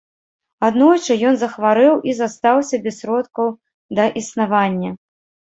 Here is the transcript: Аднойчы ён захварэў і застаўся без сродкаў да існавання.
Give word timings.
Аднойчы 0.67 1.17
ён 1.31 1.37
захварэў 1.43 1.93
і 2.11 2.15
застаўся 2.21 2.75
без 2.87 2.97
сродкаў 3.05 3.47
да 4.01 4.11
існавання. 4.23 4.91